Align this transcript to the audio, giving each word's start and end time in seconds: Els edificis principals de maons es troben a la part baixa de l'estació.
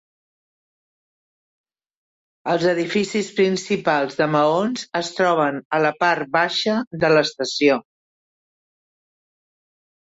Els 2.53 2.65
edificis 2.71 3.29
principals 3.41 4.17
de 4.23 4.29
maons 4.37 4.89
es 5.03 5.13
troben 5.21 5.61
a 5.79 5.83
la 5.89 5.95
part 6.03 6.33
baixa 6.41 6.77
de 7.07 7.15
l'estació. 7.17 7.81